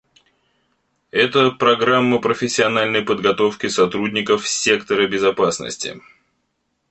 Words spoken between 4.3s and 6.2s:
сектора безопасности.